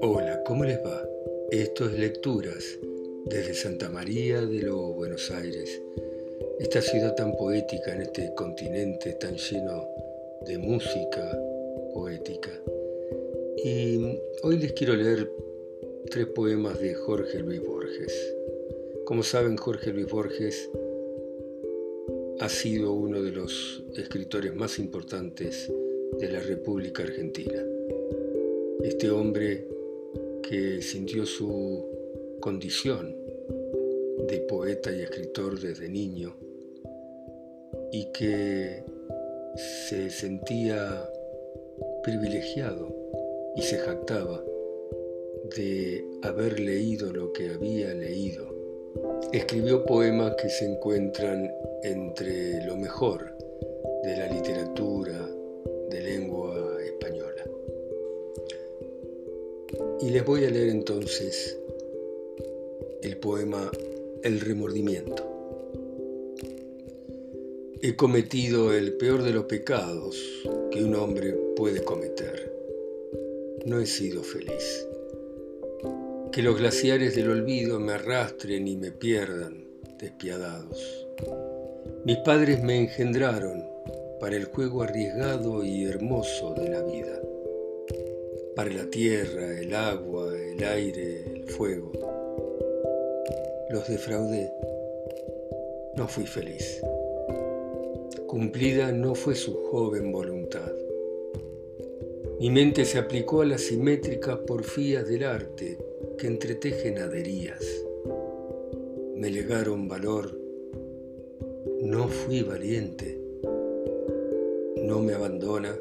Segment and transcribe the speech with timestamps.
[0.00, 1.04] Hola, ¿cómo les va?
[1.50, 2.78] Esto es Lecturas
[3.24, 5.82] desde Santa María de los Buenos Aires,
[6.60, 9.88] esta ciudad tan poética en este continente tan lleno
[10.46, 11.36] de música
[11.92, 12.50] poética.
[13.64, 15.28] Y hoy les quiero leer
[16.08, 18.36] tres poemas de Jorge Luis Borges.
[19.04, 20.70] Como saben, Jorge Luis Borges
[22.38, 25.72] ha sido uno de los escritores más importantes
[26.20, 27.64] de la República Argentina.
[28.80, 29.66] Este hombre
[30.42, 31.84] que sintió su
[32.40, 33.16] condición
[34.28, 36.36] de poeta y escritor desde niño
[37.92, 38.84] y que
[39.56, 41.08] se sentía
[42.02, 42.94] privilegiado
[43.56, 44.44] y se jactaba
[45.56, 48.54] de haber leído lo que había leído.
[49.32, 51.50] Escribió poemas que se encuentran
[51.82, 53.36] entre lo mejor
[54.02, 55.28] de la literatura
[55.90, 56.67] de lengua
[60.00, 61.58] Y les voy a leer entonces
[63.02, 63.70] el poema
[64.22, 65.24] El remordimiento.
[67.80, 70.20] He cometido el peor de los pecados
[70.70, 72.52] que un hombre puede cometer.
[73.64, 74.86] No he sido feliz.
[76.32, 79.64] Que los glaciares del olvido me arrastren y me pierdan
[79.98, 81.06] despiadados.
[82.04, 83.64] Mis padres me engendraron
[84.20, 87.20] para el juego arriesgado y hermoso de la vida,
[88.58, 91.92] para la tierra, el agua, el aire, el fuego.
[93.70, 94.50] Los defraudé,
[95.94, 96.82] no fui feliz.
[98.26, 100.72] Cumplida no fue su joven voluntad.
[102.40, 105.78] Mi mente se aplicó a las simétricas porfías del arte
[106.18, 107.64] que entretejen aderías.
[109.14, 110.36] Me legaron valor
[111.80, 113.20] no fui valiente,
[114.82, 115.78] no me abandona,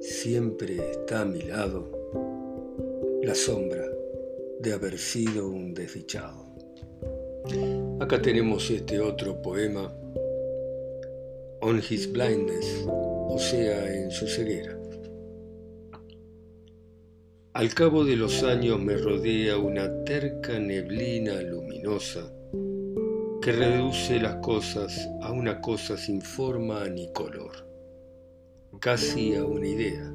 [0.00, 1.86] siempre está a mi lado
[3.22, 3.84] la sombra
[4.58, 6.46] de haber sido un desdichado.
[8.00, 9.94] Acá tenemos este otro poema,
[11.60, 14.78] On His Blindness, o sea, en su ceguera.
[17.52, 22.32] Al cabo de los años me rodea una terca neblina luminosa
[23.42, 27.69] que reduce las cosas a una cosa sin forma ni color,
[28.78, 30.14] casi a una idea.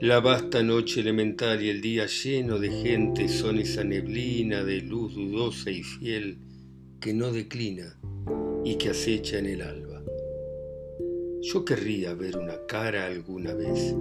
[0.00, 5.14] La vasta noche elemental y el día lleno de gente son esa neblina de luz
[5.14, 6.38] dudosa y fiel
[7.00, 7.98] que no declina
[8.62, 10.02] y que acecha en el alba.
[11.40, 13.94] Yo querría ver una cara alguna vez.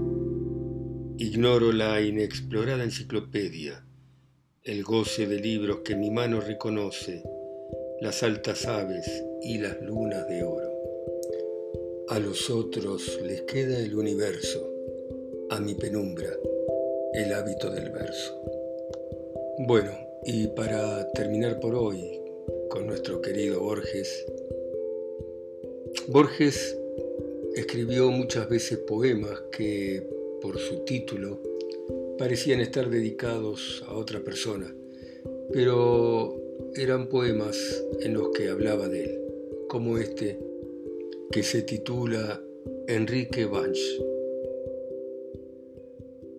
[1.18, 3.86] Ignoro la inexplorada enciclopedia,
[4.64, 7.24] el goce de libros que mi mano reconoce
[8.02, 10.75] las altas aves y las lunas de oro.
[12.08, 14.72] A los otros les queda el universo,
[15.50, 16.30] a mi penumbra
[17.14, 18.40] el hábito del verso.
[19.58, 19.90] Bueno,
[20.24, 22.22] y para terminar por hoy
[22.70, 24.24] con nuestro querido Borges,
[26.08, 26.78] Borges
[27.56, 30.08] escribió muchas veces poemas que
[30.42, 31.42] por su título
[32.20, 34.76] parecían estar dedicados a otra persona,
[35.52, 36.40] pero
[36.76, 37.58] eran poemas
[38.02, 39.22] en los que hablaba de él,
[39.70, 40.38] como este
[41.32, 42.42] que se titula
[42.88, 43.80] Enrique Banch.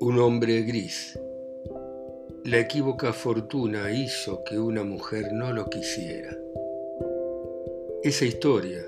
[0.00, 1.18] Un hombre gris.
[2.44, 6.36] La equívoca fortuna hizo que una mujer no lo quisiera.
[8.02, 8.84] Esa historia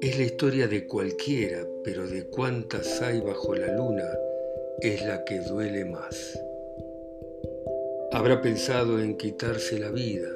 [0.00, 4.08] es la historia de cualquiera, pero de cuántas hay bajo la luna
[4.80, 6.38] es la que duele más.
[8.12, 10.28] Habrá pensado en quitarse la vida,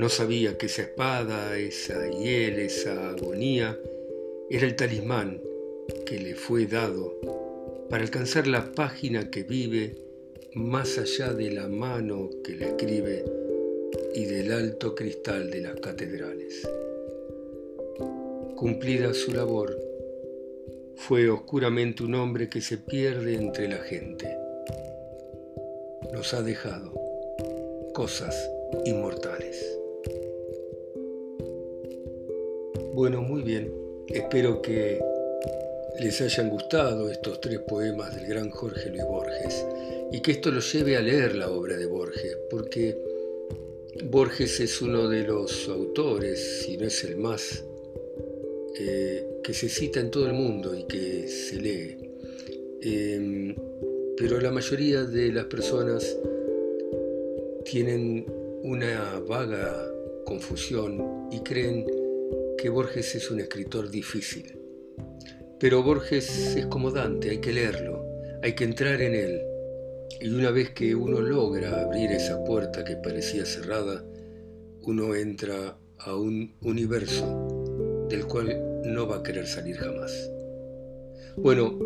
[0.00, 3.78] no sabía que esa espada, esa hiel, esa agonía,
[4.48, 5.42] era el talismán
[6.06, 7.20] que le fue dado
[7.90, 9.98] para alcanzar la página que vive
[10.54, 13.26] más allá de la mano que la escribe
[14.14, 16.66] y del alto cristal de las catedrales.
[18.56, 19.78] Cumplida su labor,
[20.96, 24.34] fue oscuramente un hombre que se pierde entre la gente.
[26.10, 26.94] Nos ha dejado
[27.92, 28.50] cosas
[28.86, 29.79] inmortales.
[32.94, 33.72] Bueno, muy bien.
[34.08, 35.00] Espero que
[36.00, 39.66] les hayan gustado estos tres poemas del gran Jorge Luis Borges
[40.12, 42.98] y que esto los lleve a leer la obra de Borges, porque
[44.04, 47.64] Borges es uno de los autores, si no es el más,
[48.78, 51.96] eh, que se cita en todo el mundo y que se lee.
[52.82, 53.54] Em,
[54.16, 56.16] pero la mayoría de las personas
[57.64, 58.24] tienen
[58.62, 59.86] una vaga
[60.24, 61.84] confusión y creen
[62.60, 64.58] que Borges es un escritor difícil.
[65.58, 68.04] Pero Borges es como Dante, hay que leerlo,
[68.42, 69.40] hay que entrar en él,
[70.20, 74.04] Y una vez que uno logra abrir esa puerta que parecía cerrada,
[74.82, 80.12] uno entra a un universo del cual no va a querer salir jamás.
[81.38, 81.78] Bueno,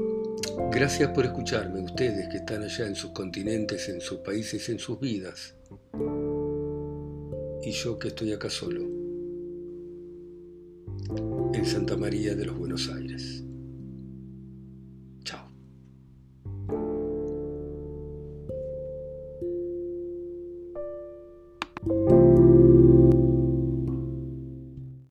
[0.73, 4.99] gracias por escucharme, ustedes que están allá en sus continentes, en sus países, en sus
[4.99, 5.55] vidas.
[7.63, 9.04] Y yo que estoy acá solo,
[11.55, 13.45] en Santa María de los Buenos Aires.